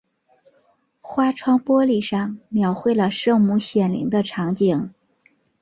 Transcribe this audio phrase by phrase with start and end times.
[0.99, 4.91] 花窗玻璃上描绘了圣母显灵的场景。